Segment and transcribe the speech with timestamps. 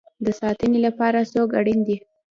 [0.25, 1.97] د ساتنې لپاره څوک اړین دی؟